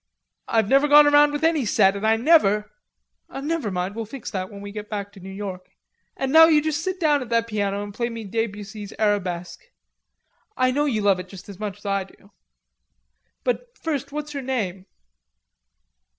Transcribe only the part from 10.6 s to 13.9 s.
know you love it just as much as I do. But